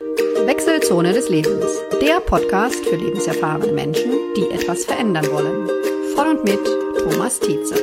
Wechselzone 0.00 1.12
des 1.12 1.28
Lebens, 1.28 1.66
der 2.00 2.20
Podcast 2.20 2.82
für 2.86 2.96
lebenserfahrene 2.96 3.70
Menschen, 3.72 4.10
die 4.34 4.50
etwas 4.50 4.86
verändern 4.86 5.26
wollen. 5.30 5.68
Von 6.16 6.28
und 6.28 6.44
mit 6.44 6.58
Thomas 6.98 7.38
Tietze. 7.38 7.74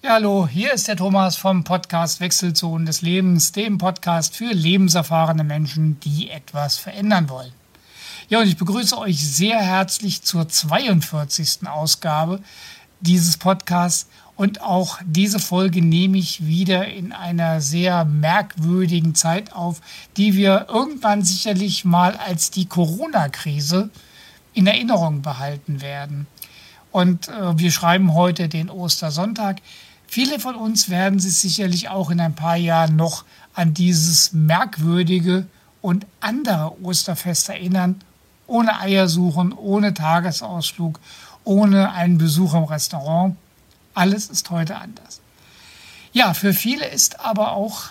Ja, 0.00 0.10
hallo, 0.10 0.46
hier 0.46 0.72
ist 0.74 0.86
der 0.86 0.96
Thomas 0.96 1.36
vom 1.36 1.64
Podcast 1.64 2.20
Wechselzonen 2.20 2.86
des 2.86 3.02
Lebens, 3.02 3.50
dem 3.50 3.78
Podcast 3.78 4.36
für 4.36 4.52
lebenserfahrene 4.52 5.42
Menschen, 5.42 5.98
die 6.00 6.30
etwas 6.30 6.76
verändern 6.76 7.28
wollen. 7.28 7.52
Ja, 8.28 8.38
und 8.40 8.46
ich 8.46 8.56
begrüße 8.56 8.96
euch 8.96 9.26
sehr 9.26 9.58
herzlich 9.58 10.22
zur 10.22 10.48
42. 10.48 11.66
Ausgabe 11.66 12.38
dieses 13.00 13.36
Podcasts. 13.38 14.08
Und 14.36 14.62
auch 14.62 14.98
diese 15.06 15.38
Folge 15.38 15.80
nehme 15.80 16.18
ich 16.18 16.44
wieder 16.44 16.88
in 16.88 17.12
einer 17.12 17.60
sehr 17.60 18.04
merkwürdigen 18.04 19.14
Zeit 19.14 19.52
auf, 19.52 19.80
die 20.16 20.34
wir 20.34 20.66
irgendwann 20.68 21.22
sicherlich 21.22 21.84
mal 21.84 22.16
als 22.16 22.50
die 22.50 22.66
Corona-Krise 22.66 23.90
in 24.52 24.66
Erinnerung 24.66 25.22
behalten 25.22 25.80
werden. 25.82 26.26
Und 26.90 27.28
äh, 27.28 27.58
wir 27.58 27.70
schreiben 27.70 28.14
heute 28.14 28.48
den 28.48 28.70
Ostersonntag. 28.70 29.58
Viele 30.06 30.38
von 30.38 30.54
uns 30.54 30.88
werden 30.88 31.18
sich 31.18 31.36
sicherlich 31.36 31.88
auch 31.88 32.10
in 32.10 32.20
ein 32.20 32.34
paar 32.34 32.56
Jahren 32.56 32.96
noch 32.96 33.24
an 33.54 33.74
dieses 33.74 34.32
merkwürdige 34.32 35.46
und 35.80 36.06
andere 36.20 36.72
Osterfest 36.82 37.48
erinnern, 37.48 38.00
ohne 38.46 38.78
Eiersuchen, 38.80 39.52
ohne 39.52 39.94
Tagesausflug, 39.94 41.00
ohne 41.44 41.92
einen 41.92 42.18
Besuch 42.18 42.54
im 42.54 42.64
Restaurant. 42.64 43.36
Alles 43.94 44.28
ist 44.28 44.50
heute 44.50 44.76
anders. 44.76 45.20
Ja, 46.12 46.34
für 46.34 46.52
viele 46.52 46.86
ist 46.86 47.20
aber 47.20 47.52
auch 47.52 47.90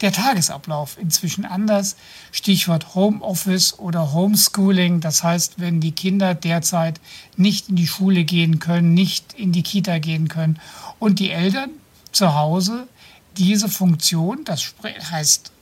der 0.00 0.12
Tagesablauf 0.12 0.96
inzwischen 0.98 1.44
anders. 1.44 1.96
Stichwort 2.32 2.94
Homeoffice 2.94 3.78
oder 3.78 4.12
Homeschooling. 4.12 5.00
Das 5.00 5.22
heißt, 5.22 5.54
wenn 5.58 5.80
die 5.80 5.92
Kinder 5.92 6.34
derzeit 6.34 7.00
nicht 7.36 7.68
in 7.68 7.76
die 7.76 7.86
Schule 7.86 8.24
gehen 8.24 8.58
können, 8.58 8.94
nicht 8.94 9.34
in 9.34 9.52
die 9.52 9.62
Kita 9.62 9.98
gehen 9.98 10.28
können 10.28 10.58
und 10.98 11.18
die 11.18 11.30
Eltern 11.30 11.70
zu 12.12 12.34
Hause 12.34 12.88
diese 13.36 13.68
Funktion, 13.68 14.44
das 14.44 14.74
heißt 15.10 15.52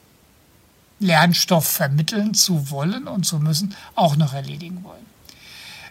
Lernstoff 1.01 1.67
vermitteln 1.67 2.35
zu 2.35 2.71
wollen 2.71 3.07
und 3.07 3.25
zu 3.25 3.39
müssen, 3.39 3.75
auch 3.95 4.17
noch 4.17 4.33
erledigen 4.33 4.83
wollen. 4.83 5.07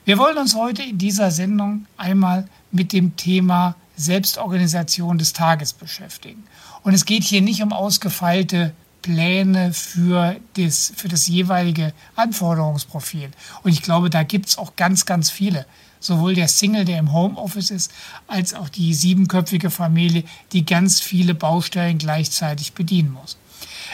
Wir 0.05 0.17
wollen 0.17 0.37
uns 0.37 0.55
heute 0.55 0.83
in 0.83 0.97
dieser 0.97 1.31
Sendung 1.31 1.85
einmal 1.97 2.47
mit 2.71 2.93
dem 2.93 3.15
Thema 3.17 3.75
Selbstorganisation 3.97 5.17
des 5.17 5.33
Tages 5.33 5.73
beschäftigen. 5.73 6.43
Und 6.83 6.93
es 6.93 7.05
geht 7.05 7.23
hier 7.23 7.41
nicht 7.41 7.61
um 7.61 7.73
ausgefeilte 7.73 8.73
Pläne 9.01 9.73
für 9.73 10.37
das, 10.55 10.93
für 10.95 11.07
das 11.07 11.27
jeweilige 11.27 11.93
Anforderungsprofil. 12.15 13.31
Und 13.63 13.71
ich 13.71 13.81
glaube, 13.81 14.09
da 14.09 14.23
gibt 14.23 14.47
es 14.47 14.57
auch 14.57 14.75
ganz, 14.75 15.05
ganz 15.05 15.29
viele. 15.29 15.65
Sowohl 15.99 16.35
der 16.35 16.47
Single, 16.47 16.85
der 16.85 16.99
im 16.99 17.11
Homeoffice 17.11 17.71
ist, 17.71 17.91
als 18.27 18.53
auch 18.53 18.69
die 18.69 18.93
siebenköpfige 18.93 19.71
Familie, 19.71 20.23
die 20.51 20.65
ganz 20.65 20.99
viele 20.99 21.33
Baustellen 21.33 21.97
gleichzeitig 21.97 22.73
bedienen 22.73 23.11
muss. 23.11 23.37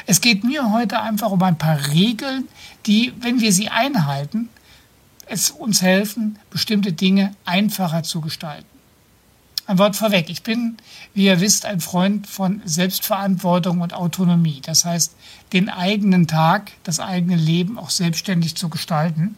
Es 0.05 0.19
geht 0.19 0.43
mir 0.43 0.71
heute 0.71 0.99
einfach 0.99 1.31
um 1.31 1.41
ein 1.43 1.57
paar 1.57 1.87
Regeln, 1.87 2.47
die, 2.85 3.13
wenn 3.21 3.39
wir 3.39 3.53
sie 3.53 3.69
einhalten, 3.69 4.49
es 5.27 5.51
uns 5.51 5.81
helfen, 5.81 6.37
bestimmte 6.49 6.91
Dinge 6.91 7.33
einfacher 7.45 8.03
zu 8.03 8.19
gestalten. 8.19 8.72
Ein 9.65 9.77
Wort 9.77 9.95
vorweg. 9.95 10.29
Ich 10.29 10.43
bin, 10.43 10.75
wie 11.13 11.25
ihr 11.25 11.39
wisst, 11.39 11.65
ein 11.65 11.79
Freund 11.79 12.27
von 12.27 12.61
Selbstverantwortung 12.65 13.79
und 13.79 13.93
Autonomie. 13.93 14.61
Das 14.61 14.83
heißt, 14.83 15.13
den 15.53 15.69
eigenen 15.69 16.27
Tag, 16.27 16.71
das 16.83 16.99
eigene 16.99 17.37
Leben 17.37 17.79
auch 17.79 17.89
selbstständig 17.89 18.55
zu 18.55 18.67
gestalten. 18.67 19.37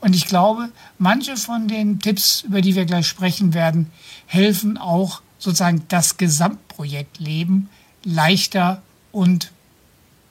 Und 0.00 0.16
ich 0.16 0.26
glaube, 0.26 0.70
manche 0.98 1.36
von 1.36 1.68
den 1.68 2.00
Tipps, 2.00 2.40
über 2.40 2.62
die 2.62 2.74
wir 2.74 2.84
gleich 2.84 3.06
sprechen 3.06 3.54
werden, 3.54 3.92
helfen 4.26 4.76
auch 4.76 5.22
sozusagen 5.38 5.84
das 5.88 6.16
Gesamtprojekt 6.16 7.18
Leben 7.18 7.68
leichter 8.02 8.82
und 9.12 9.52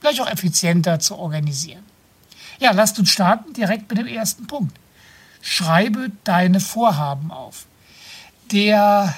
vielleicht 0.01 0.21
auch 0.21 0.29
effizienter 0.29 0.99
zu 0.99 1.15
organisieren. 1.15 1.83
Ja, 2.59 2.71
lasst 2.71 2.99
uns 2.99 3.09
starten 3.09 3.53
direkt 3.53 3.89
mit 3.89 3.99
dem 3.99 4.07
ersten 4.07 4.47
Punkt. 4.47 4.75
Schreibe 5.41 6.11
deine 6.25 6.59
Vorhaben 6.59 7.31
auf. 7.31 7.67
Der 8.51 9.15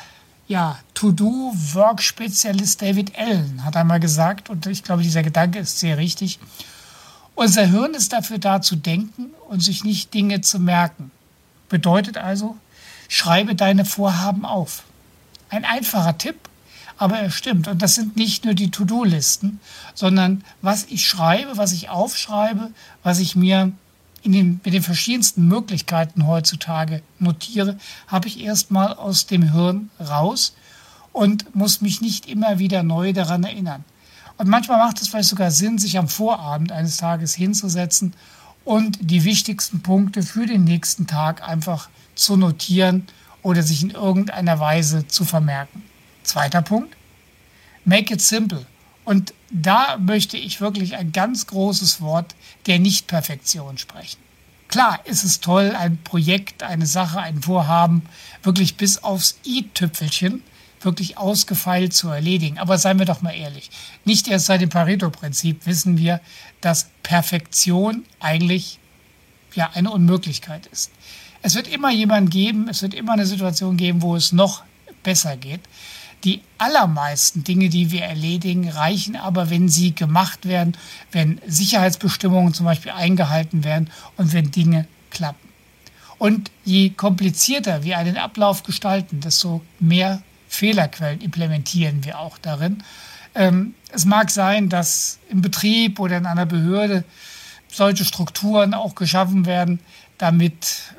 ja, 0.52 0.78
To-Do-Work-Spezialist 0.96 2.82
David 2.82 3.18
Allen 3.18 3.64
hat 3.64 3.78
einmal 3.78 4.02
gesagt, 4.02 4.50
und 4.50 4.68
ich 4.68 4.84
glaube, 4.84 5.02
dieser 5.02 5.24
Gedanke 5.24 5.60
ist 5.60 5.80
sehr 5.80 5.98
richtig, 5.98 6.40
unser 7.36 7.66
Hirn 7.66 7.94
ist 7.94 8.12
dafür 8.12 8.38
da 8.38 8.62
zu 8.62 8.76
denken 8.76 9.28
und 9.48 9.62
sich 9.62 9.86
nicht 9.86 10.14
Dinge 10.14 10.42
zu 10.42 10.60
merken. 10.60 11.10
Bedeutet 11.70 12.18
also, 12.18 12.58
schreibe 13.08 13.56
deine 13.56 13.86
Vorhaben 13.86 14.44
auf. 14.44 14.84
Ein 15.50 15.64
einfacher 15.64 16.18
Tipp, 16.18 16.36
aber 16.98 17.18
er 17.18 17.32
stimmt. 17.32 17.70
Und 17.70 17.82
das 17.82 17.96
sind 17.96 18.18
nicht 18.18 18.44
nur 18.44 18.54
die 18.54 18.72
To-Do-Listen, 18.72 19.62
sondern 19.96 20.44
was 20.62 20.84
ich 20.84 21.08
schreibe, 21.08 21.56
was 21.56 21.72
ich 21.72 21.88
aufschreibe, 21.88 22.72
was 23.04 23.20
ich 23.20 23.38
mir 23.38 23.72
den, 24.24 24.62
mit 24.64 24.74
den 24.74 24.84
verschiedensten 24.84 25.48
Möglichkeiten 25.48 26.28
heutzutage 26.28 27.02
notiere, 27.20 27.78
habe 28.08 28.28
ich 28.28 28.42
erstmal 28.42 28.94
aus 28.94 29.26
dem 29.26 29.52
Hirn 29.52 29.90
raus 30.00 30.54
und 31.12 31.56
muss 31.56 31.82
mich 31.82 32.02
nicht 32.02 32.28
immer 32.28 32.60
wieder 32.60 32.84
neu 32.84 33.14
daran 33.14 33.44
erinnern. 33.44 33.84
Und 34.38 34.48
manchmal 34.48 34.78
macht 34.78 35.02
es 35.02 35.08
vielleicht 35.08 35.30
sogar 35.30 35.52
Sinn, 35.52 35.78
sich 35.78 35.98
am 35.98 36.08
Vorabend 36.08 36.72
eines 36.72 36.98
Tages 36.98 37.34
hinzusetzen 37.34 38.14
und 38.64 38.98
die 39.02 39.24
wichtigsten 39.24 39.82
Punkte 39.82 40.24
für 40.24 40.46
den 40.46 40.64
nächsten 40.64 41.08
Tag 41.08 41.48
einfach 41.48 41.90
zu 42.16 42.38
notieren 42.38 43.08
oder 43.42 43.64
sich 43.64 43.82
in 43.82 43.92
irgendeiner 43.92 44.60
Weise 44.60 45.08
zu 45.08 45.26
vermerken. 45.26 45.84
Zweiter 46.24 46.62
Punkt, 46.62 46.96
make 47.86 48.14
it 48.14 48.22
simple. 48.22 48.66
Und 49.04 49.34
da 49.50 49.98
möchte 49.98 50.38
ich 50.38 50.62
wirklich 50.62 50.96
ein 50.96 51.12
ganz 51.12 51.48
großes 51.48 52.02
Wort 52.02 52.36
der 52.68 52.80
Nichtperfektion 52.80 53.78
sprechen. 53.78 54.20
Klar 54.68 55.00
ist 55.06 55.24
es 55.24 55.42
toll, 55.42 55.76
ein 55.78 55.98
Projekt, 56.04 56.64
eine 56.64 56.86
Sache, 56.86 57.20
ein 57.20 57.42
Vorhaben 57.42 58.04
wirklich 58.44 58.78
bis 58.78 59.04
aufs 59.04 59.38
i-Tüpfelchen 59.46 60.44
wirklich 60.84 61.18
ausgefeilt 61.18 61.94
zu 61.94 62.10
erledigen. 62.10 62.58
Aber 62.58 62.78
seien 62.78 62.98
wir 62.98 63.06
doch 63.06 63.22
mal 63.22 63.36
ehrlich, 63.36 63.70
nicht 64.06 64.28
erst 64.28 64.46
seit 64.48 64.62
dem 64.62 64.70
Pareto-Prinzip 64.70 65.66
wissen 65.66 65.98
wir, 65.98 66.22
dass 66.62 66.90
Perfektion 67.04 68.06
eigentlich 68.20 68.80
ja 69.54 69.70
eine 69.74 69.92
Unmöglichkeit 69.92 70.68
ist. 70.68 70.92
Es 71.42 71.56
wird 71.56 71.68
immer 71.68 71.92
jemanden 71.92 72.30
geben, 72.30 72.68
es 72.70 72.82
wird 72.82 72.94
immer 72.94 73.14
eine 73.14 73.26
Situation 73.26 73.78
geben, 73.78 74.02
wo 74.02 74.16
es 74.16 74.32
noch 74.32 74.64
besser 75.04 75.38
geht. 75.38 75.62
Die 76.24 76.42
allermeisten 76.58 77.44
Dinge, 77.44 77.70
die 77.70 77.92
wir 77.92 78.04
erledigen, 78.04 78.70
reichen 78.70 79.16
aber, 79.16 79.50
wenn 79.50 79.70
sie 79.70 79.96
gemacht 79.96 80.46
werden, 80.46 80.78
wenn 81.12 81.42
Sicherheitsbestimmungen 81.48 82.54
zum 82.54 82.66
Beispiel 82.66 82.92
eingehalten 82.92 83.64
werden 83.64 83.90
und 84.18 84.32
wenn 84.34 84.52
Dinge 84.52 84.88
klappen. 85.10 85.50
Und 86.20 86.52
je 86.64 86.92
komplizierter 86.92 87.84
wir 87.84 87.98
einen 87.98 88.18
Ablauf 88.18 88.62
gestalten, 88.62 89.22
desto 89.22 89.62
mehr 89.80 90.22
Fehlerquellen 90.48 91.22
implementieren 91.22 92.06
wir 92.06 92.20
auch 92.20 92.38
darin. 92.38 92.84
Ähm, 93.34 93.74
es 93.92 94.06
mag 94.06 94.30
sein, 94.30 94.70
dass 94.70 95.18
im 95.30 95.42
Betrieb 95.42 96.00
oder 96.00 96.18
in 96.18 96.28
einer 96.28 96.46
Behörde 96.46 97.04
solche 97.68 98.06
Strukturen 98.06 98.74
auch 98.74 98.94
geschaffen 98.94 99.46
werden, 99.46 99.80
damit 100.18 100.94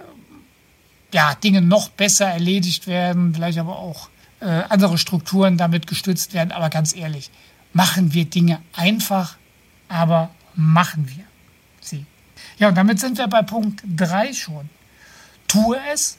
ja, 1.12 1.34
Dinge 1.34 1.60
noch 1.60 1.90
besser 1.90 2.26
erledigt 2.26 2.86
werden, 2.86 3.34
vielleicht 3.34 3.58
aber 3.58 3.78
auch 3.78 4.08
äh, 4.42 4.64
andere 4.68 4.98
Strukturen 4.98 5.56
damit 5.56 5.86
gestützt 5.86 6.34
werden. 6.34 6.52
Aber 6.52 6.68
ganz 6.68 6.94
ehrlich, 6.94 7.30
machen 7.72 8.12
wir 8.12 8.24
Dinge 8.24 8.60
einfach, 8.74 9.36
aber 9.88 10.30
machen 10.54 11.08
wir 11.08 11.24
sie. 11.80 12.06
Ja, 12.58 12.68
und 12.68 12.74
damit 12.74 13.00
sind 13.00 13.18
wir 13.18 13.28
bei 13.28 13.42
Punkt 13.42 13.82
3 13.96 14.32
schon. 14.32 14.68
Tue 15.48 15.78
es 15.92 16.18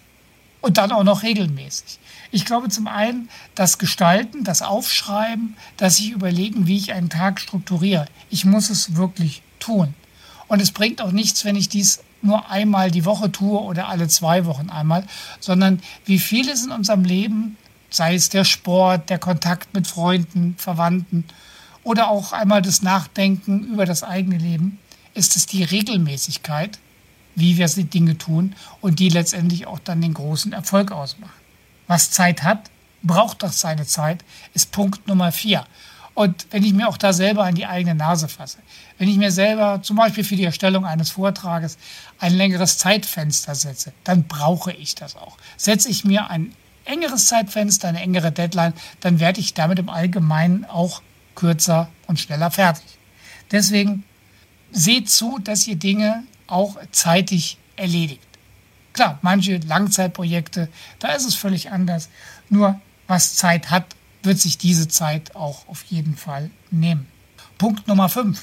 und 0.61 0.77
dann 0.77 0.91
auch 0.91 1.03
noch 1.03 1.23
regelmäßig. 1.23 1.99
Ich 2.31 2.45
glaube 2.45 2.69
zum 2.69 2.87
einen, 2.87 3.29
das 3.55 3.77
Gestalten, 3.77 4.43
das 4.43 4.61
Aufschreiben, 4.61 5.55
dass 5.77 5.99
ich 5.99 6.11
überlegen, 6.11 6.65
wie 6.65 6.77
ich 6.77 6.93
einen 6.93 7.09
Tag 7.09 7.39
strukturiere. 7.39 8.07
Ich 8.29 8.45
muss 8.45 8.69
es 8.69 8.95
wirklich 8.95 9.43
tun. 9.59 9.93
Und 10.47 10.61
es 10.61 10.71
bringt 10.71 11.01
auch 11.01 11.11
nichts, 11.11 11.45
wenn 11.45 11.55
ich 11.55 11.69
dies 11.69 12.01
nur 12.21 12.49
einmal 12.49 12.89
die 12.89 13.05
Woche 13.05 13.31
tue 13.31 13.59
oder 13.59 13.89
alle 13.89 14.07
zwei 14.07 14.45
Wochen 14.45 14.69
einmal, 14.69 15.05
sondern 15.39 15.81
wie 16.05 16.19
vieles 16.19 16.65
in 16.65 16.71
unserem 16.71 17.03
Leben 17.03 17.57
sei 17.93 18.15
es 18.15 18.29
der 18.29 18.43
Sport, 18.43 19.09
der 19.09 19.19
Kontakt 19.19 19.73
mit 19.73 19.87
Freunden, 19.87 20.55
Verwandten 20.57 21.25
oder 21.83 22.09
auch 22.09 22.33
einmal 22.33 22.61
das 22.61 22.81
Nachdenken 22.81 23.65
über 23.65 23.85
das 23.85 24.03
eigene 24.03 24.37
Leben, 24.37 24.79
ist 25.13 25.35
es 25.35 25.45
die 25.45 25.63
Regelmäßigkeit, 25.63 26.79
wie 27.35 27.57
wir 27.57 27.67
die 27.67 27.83
Dinge 27.85 28.17
tun 28.17 28.55
und 28.81 28.99
die 28.99 29.09
letztendlich 29.09 29.67
auch 29.67 29.79
dann 29.79 30.01
den 30.01 30.13
großen 30.13 30.53
Erfolg 30.53 30.91
ausmacht. 30.91 31.33
Was 31.87 32.11
Zeit 32.11 32.43
hat, 32.43 32.69
braucht 33.03 33.43
doch 33.43 33.51
seine 33.51 33.85
Zeit, 33.85 34.23
ist 34.53 34.71
Punkt 34.71 35.07
Nummer 35.07 35.31
vier. 35.31 35.65
Und 36.15 36.47
wenn 36.51 36.63
ich 36.63 36.73
mir 36.73 36.87
auch 36.87 36.97
da 36.97 37.11
selber 37.11 37.43
an 37.43 37.55
die 37.55 37.65
eigene 37.65 37.95
Nase 37.95 38.27
fasse, 38.27 38.59
wenn 38.97 39.09
ich 39.09 39.17
mir 39.17 39.31
selber 39.31 39.81
zum 39.81 39.97
Beispiel 39.97 40.23
für 40.23 40.35
die 40.35 40.45
Erstellung 40.45 40.85
eines 40.85 41.11
Vortrages 41.11 41.77
ein 42.19 42.33
längeres 42.35 42.77
Zeitfenster 42.77 43.55
setze, 43.55 43.93
dann 44.03 44.23
brauche 44.23 44.71
ich 44.71 44.93
das 44.95 45.15
auch. 45.15 45.37
Setze 45.57 45.89
ich 45.89 46.05
mir 46.05 46.29
ein 46.29 46.53
engeres 46.85 47.25
Zeitfenster, 47.27 47.87
eine 47.87 48.01
engere 48.01 48.31
Deadline, 48.31 48.73
dann 48.99 49.19
werde 49.19 49.39
ich 49.39 49.53
damit 49.53 49.79
im 49.79 49.89
Allgemeinen 49.89 50.65
auch 50.65 51.01
kürzer 51.35 51.89
und 52.07 52.19
schneller 52.19 52.51
fertig. 52.51 52.85
Deswegen 53.51 54.03
seht 54.71 55.09
zu, 55.09 55.39
dass 55.39 55.67
ihr 55.67 55.75
Dinge 55.75 56.23
auch 56.47 56.77
zeitig 56.91 57.57
erledigt. 57.75 58.27
Klar, 58.93 59.17
manche 59.21 59.57
Langzeitprojekte, 59.57 60.69
da 60.99 61.13
ist 61.13 61.25
es 61.25 61.35
völlig 61.35 61.71
anders. 61.71 62.09
Nur 62.49 62.79
was 63.07 63.35
Zeit 63.35 63.71
hat, 63.71 63.95
wird 64.21 64.39
sich 64.39 64.57
diese 64.57 64.87
Zeit 64.87 65.35
auch 65.35 65.67
auf 65.67 65.83
jeden 65.85 66.15
Fall 66.15 66.51
nehmen. 66.71 67.07
Punkt 67.57 67.87
Nummer 67.87 68.09
5. 68.09 68.41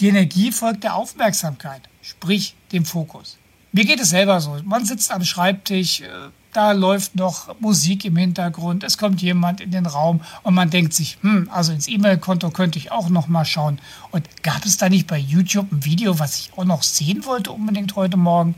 Die 0.00 0.08
Energie 0.08 0.52
folgt 0.52 0.84
der 0.84 0.94
Aufmerksamkeit, 0.94 1.88
sprich 2.02 2.54
dem 2.72 2.84
Fokus. 2.84 3.38
Mir 3.72 3.84
geht 3.84 4.00
es 4.00 4.10
selber 4.10 4.40
so. 4.40 4.56
Man 4.64 4.84
sitzt 4.84 5.12
am 5.12 5.24
Schreibtisch, 5.24 6.00
äh, 6.00 6.06
da 6.52 6.72
läuft 6.72 7.14
noch 7.14 7.60
Musik 7.60 8.04
im 8.04 8.16
Hintergrund, 8.16 8.82
es 8.82 8.96
kommt 8.96 9.20
jemand 9.20 9.60
in 9.60 9.70
den 9.70 9.86
Raum 9.86 10.22
und 10.42 10.54
man 10.54 10.70
denkt 10.70 10.94
sich, 10.94 11.18
hm, 11.20 11.50
also 11.52 11.72
ins 11.72 11.88
E-Mail-Konto 11.88 12.50
könnte 12.50 12.78
ich 12.78 12.90
auch 12.90 13.10
noch 13.10 13.28
mal 13.28 13.44
schauen. 13.44 13.78
Und 14.10 14.26
gab 14.42 14.64
es 14.64 14.78
da 14.78 14.88
nicht 14.88 15.06
bei 15.06 15.18
YouTube 15.18 15.70
ein 15.70 15.84
Video, 15.84 16.18
was 16.18 16.38
ich 16.38 16.52
auch 16.56 16.64
noch 16.64 16.82
sehen 16.82 17.26
wollte 17.26 17.52
unbedingt 17.52 17.94
heute 17.96 18.16
Morgen? 18.16 18.54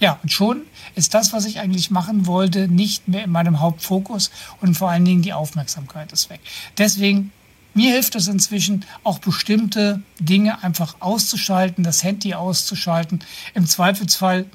Ja, 0.00 0.18
und 0.20 0.32
schon 0.32 0.62
ist 0.96 1.14
das, 1.14 1.32
was 1.32 1.44
ich 1.44 1.60
eigentlich 1.60 1.92
machen 1.92 2.26
wollte, 2.26 2.66
nicht 2.66 3.06
mehr 3.06 3.22
in 3.24 3.30
meinem 3.30 3.60
Hauptfokus 3.60 4.32
und 4.60 4.76
vor 4.76 4.90
allen 4.90 5.04
Dingen 5.04 5.22
die 5.22 5.32
Aufmerksamkeit 5.32 6.12
ist 6.12 6.28
weg. 6.28 6.40
Deswegen, 6.76 7.30
mir 7.74 7.92
hilft 7.92 8.14
es 8.14 8.28
inzwischen 8.28 8.84
auch 9.02 9.18
bestimmte 9.18 10.02
Dinge 10.18 10.62
einfach 10.62 10.96
auszuschalten, 11.00 11.84
das 11.84 12.02
Handy 12.02 12.34
auszuschalten, 12.34 13.24
im 13.54 13.66
Zweifelsfall 13.66 14.46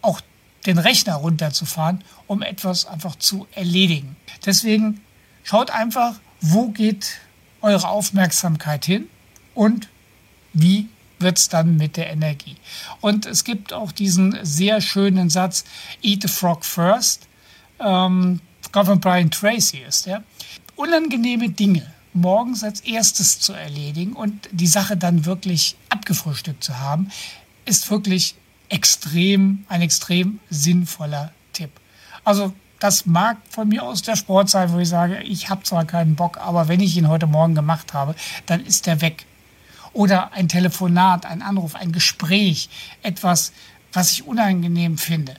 auch 0.00 0.20
den 0.66 0.78
Rechner 0.78 1.14
runterzufahren, 1.14 2.02
um 2.26 2.42
etwas 2.42 2.86
einfach 2.86 3.16
zu 3.16 3.46
erledigen. 3.52 4.16
Deswegen 4.46 5.00
schaut 5.42 5.70
einfach, 5.70 6.14
wo 6.40 6.68
geht 6.68 7.18
eure 7.60 7.88
Aufmerksamkeit 7.88 8.84
hin 8.84 9.08
und 9.54 9.88
wie 10.52 10.88
wird 11.18 11.38
es 11.38 11.48
dann 11.48 11.76
mit 11.76 11.96
der 11.96 12.10
Energie. 12.10 12.56
Und 13.00 13.26
es 13.26 13.44
gibt 13.44 13.72
auch 13.72 13.92
diesen 13.92 14.38
sehr 14.42 14.80
schönen 14.80 15.30
Satz, 15.30 15.64
Eat 16.02 16.22
the 16.22 16.28
Frog 16.28 16.64
first. 16.64 17.28
Ähm, 17.78 18.40
von 18.72 19.00
Brian 19.00 19.30
Tracy 19.30 19.78
ist 19.86 20.06
der. 20.06 20.22
Unangenehme 20.76 21.50
Dinge 21.50 21.92
morgens 22.14 22.64
als 22.64 22.80
erstes 22.80 23.40
zu 23.40 23.52
erledigen 23.52 24.12
und 24.12 24.48
die 24.52 24.66
Sache 24.66 24.96
dann 24.96 25.24
wirklich 25.24 25.76
abgefrühstückt 25.88 26.62
zu 26.62 26.78
haben, 26.78 27.10
ist 27.64 27.90
wirklich 27.90 28.34
extrem, 28.68 29.64
ein 29.68 29.82
extrem 29.82 30.40
sinnvoller 30.50 31.32
Tipp. 31.52 31.70
Also 32.24 32.52
das 32.78 33.06
mag 33.06 33.36
von 33.48 33.68
mir 33.68 33.82
aus 33.84 34.02
der 34.02 34.16
Sport 34.16 34.50
sein, 34.50 34.72
wo 34.72 34.78
ich 34.78 34.88
sage, 34.88 35.22
ich 35.22 35.50
habe 35.50 35.62
zwar 35.62 35.84
keinen 35.84 36.16
Bock, 36.16 36.38
aber 36.38 36.68
wenn 36.68 36.80
ich 36.80 36.96
ihn 36.96 37.08
heute 37.08 37.26
Morgen 37.26 37.54
gemacht 37.54 37.94
habe, 37.94 38.14
dann 38.46 38.64
ist 38.64 38.88
er 38.88 39.00
weg 39.00 39.26
oder 39.92 40.32
ein 40.32 40.48
Telefonat, 40.48 41.26
ein 41.26 41.42
Anruf, 41.42 41.74
ein 41.74 41.92
Gespräch, 41.92 42.68
etwas, 43.02 43.52
was 43.92 44.10
ich 44.10 44.26
unangenehm 44.26 44.98
finde. 44.98 45.36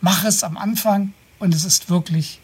Mache 0.00 0.28
es 0.28 0.44
am 0.44 0.56
Anfang 0.56 1.12
und 1.38 1.54
es 1.54 1.64
ist 1.64 1.90
wirklich 1.90 2.40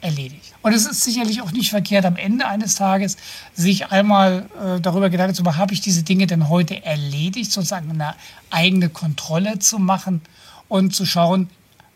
erledigt. 0.00 0.54
Und 0.62 0.72
es 0.72 0.86
ist 0.86 1.02
sicherlich 1.02 1.42
auch 1.42 1.52
nicht 1.52 1.70
verkehrt, 1.70 2.04
am 2.04 2.16
Ende 2.16 2.46
eines 2.46 2.74
Tages 2.74 3.16
sich 3.54 3.88
einmal 3.88 4.46
äh, 4.62 4.80
darüber 4.80 5.10
Gedanken 5.10 5.34
zu 5.34 5.42
machen, 5.42 5.58
habe 5.58 5.74
ich 5.74 5.80
diese 5.80 6.02
Dinge 6.02 6.26
denn 6.26 6.48
heute 6.48 6.84
erledigt, 6.84 7.52
sozusagen 7.52 7.90
eine 7.90 8.14
eigene 8.50 8.88
Kontrolle 8.88 9.58
zu 9.58 9.78
machen 9.78 10.22
und 10.68 10.94
zu 10.94 11.04
schauen, 11.06 11.48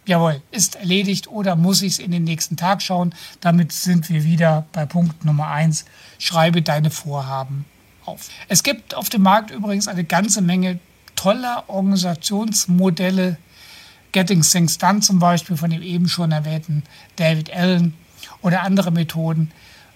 jawohl, 0.06 0.43
ist 0.51 0.77
erledigt 0.77 1.29
oder 1.29 1.56
muss 1.56 1.83
ich 1.83 1.95
es 1.95 1.99
in 1.99 2.11
den 2.11 2.25
nächsten 2.25 2.56
Tag 2.56 2.83
schauen. 2.83 3.15
Damit 3.41 3.73
sind 3.73 4.09
wir 4.09 4.25
wieder 4.25 4.67
bei 4.73 4.87
Punkt 4.87 5.25
Nummer 5.25 5.49
eins. 5.49 5.85
Schreibe 6.19 6.62
deine 6.62 6.91
Vorhaben 6.91 7.65
auf. 8.05 8.29
Es 8.49 8.62
gibt 8.62 8.95
auf 8.95 9.09
dem 9.09 9.23
Markt 9.23 9.51
übrigens 9.51 9.89
eine 9.89 10.05
ganze 10.05 10.43
Menge 10.43 10.79
toller 11.17 11.65
Organisationsmodelle. 11.69 13.39
Getting 14.15 14.43
Things 14.43 14.79
Done 14.79 15.01
zum 15.01 15.19
Beispiel 15.19 15.57
von 15.57 15.71
dem 15.71 15.83
eben 15.83 16.09
schon 16.09 16.31
erwähnten 16.31 16.85
David 17.17 17.53
Allen 17.53 17.95
oder 18.43 18.63
andere 18.63 18.93
Methoden. 18.93 19.51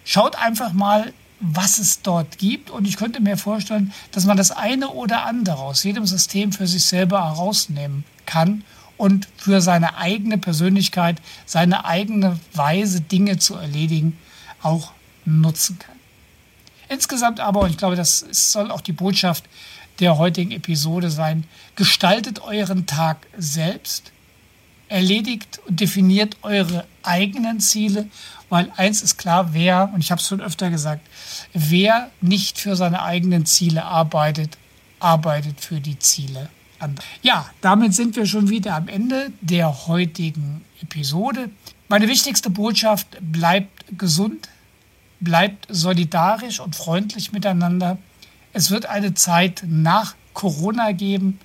Schaut 0.04 0.36
einfach 0.36 0.72
mal, 0.72 1.12
was 1.38 1.78
es 1.78 2.02
dort 2.02 2.36
gibt. 2.36 2.68
Und 2.68 2.86
ich 2.88 2.96
könnte 2.96 3.20
mir 3.20 3.36
vorstellen, 3.36 3.92
dass 4.10 4.24
man 4.24 4.36
das 4.36 4.50
eine 4.50 4.88
oder 4.88 5.24
andere 5.24 5.58
aus 5.58 5.84
jedem 5.84 6.04
System 6.04 6.50
für 6.50 6.66
sich 6.66 6.84
selber 6.84 7.24
herausnehmen 7.24 8.04
kann 8.26 8.64
und 8.96 9.28
für 9.36 9.60
seine 9.60 9.96
eigene 9.98 10.36
Persönlichkeit, 10.36 11.22
seine 11.46 11.84
eigene 11.84 12.40
Weise, 12.54 13.00
Dinge 13.00 13.38
zu 13.38 13.54
erledigen, 13.54 14.18
auch 14.62 14.90
nutzen 15.24 15.78
kann. 15.78 15.94
Insgesamt 16.88 17.38
aber, 17.38 17.60
und 17.60 17.70
ich 17.70 17.76
glaube, 17.76 17.94
das 17.94 18.24
soll 18.32 18.72
auch 18.72 18.80
die 18.80 18.92
Botschaft 18.92 19.44
der 20.00 20.18
heutigen 20.18 20.52
Episode 20.52 21.10
sein, 21.10 21.44
gestaltet 21.76 22.40
euren 22.42 22.86
Tag 22.86 23.26
selbst, 23.36 24.12
erledigt 24.88 25.60
und 25.66 25.80
definiert 25.80 26.36
eure 26.42 26.86
eigenen 27.02 27.60
Ziele, 27.60 28.08
weil 28.48 28.70
eins 28.76 29.02
ist 29.02 29.18
klar, 29.18 29.52
wer, 29.52 29.90
und 29.92 30.00
ich 30.00 30.10
habe 30.10 30.20
es 30.20 30.28
schon 30.28 30.40
öfter 30.40 30.70
gesagt, 30.70 31.06
wer 31.52 32.10
nicht 32.20 32.58
für 32.58 32.76
seine 32.76 33.02
eigenen 33.02 33.44
Ziele 33.44 33.84
arbeitet, 33.84 34.56
arbeitet 35.00 35.60
für 35.60 35.80
die 35.80 35.98
Ziele 35.98 36.48
anderer. 36.78 37.04
Ja, 37.22 37.50
damit 37.60 37.94
sind 37.94 38.16
wir 38.16 38.26
schon 38.26 38.48
wieder 38.48 38.74
am 38.74 38.88
Ende 38.88 39.32
der 39.40 39.86
heutigen 39.86 40.64
Episode. 40.82 41.50
Meine 41.88 42.08
wichtigste 42.08 42.50
Botschaft 42.50 43.08
bleibt 43.20 43.98
gesund, 43.98 44.48
bleibt 45.20 45.66
solidarisch 45.68 46.60
und 46.60 46.76
freundlich 46.76 47.32
miteinander. 47.32 47.98
Es 48.58 48.72
wird 48.72 48.86
eine 48.86 49.14
Zeit 49.14 49.62
nach 49.68 50.16
Corona 50.34 50.90
geben 50.90 51.38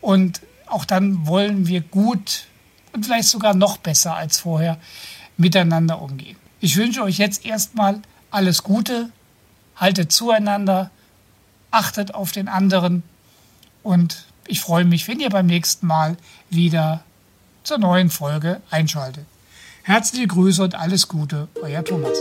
und 0.00 0.40
auch 0.66 0.84
dann 0.84 1.26
wollen 1.26 1.66
wir 1.66 1.80
gut 1.80 2.46
und 2.92 3.06
vielleicht 3.06 3.26
sogar 3.26 3.54
noch 3.54 3.78
besser 3.78 4.14
als 4.14 4.38
vorher 4.38 4.78
miteinander 5.36 6.00
umgehen. 6.00 6.36
Ich 6.60 6.76
wünsche 6.76 7.02
euch 7.02 7.18
jetzt 7.18 7.44
erstmal 7.44 8.00
alles 8.30 8.62
Gute, 8.62 9.10
haltet 9.74 10.12
zueinander, 10.12 10.92
achtet 11.72 12.14
auf 12.14 12.30
den 12.30 12.46
anderen 12.46 13.02
und 13.82 14.24
ich 14.46 14.60
freue 14.60 14.84
mich, 14.84 15.08
wenn 15.08 15.18
ihr 15.18 15.30
beim 15.30 15.46
nächsten 15.46 15.88
Mal 15.88 16.16
wieder 16.50 17.02
zur 17.64 17.78
neuen 17.78 18.10
Folge 18.10 18.60
einschaltet. 18.70 19.26
Herzliche 19.82 20.28
Grüße 20.28 20.62
und 20.62 20.76
alles 20.76 21.08
Gute, 21.08 21.48
euer 21.60 21.84
Thomas. 21.84 22.16